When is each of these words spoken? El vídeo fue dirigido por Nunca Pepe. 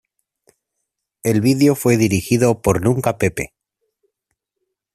El 1.21 1.41
vídeo 1.41 1.75
fue 1.75 1.95
dirigido 1.95 2.63
por 2.63 2.81
Nunca 2.81 3.19
Pepe. 3.19 3.53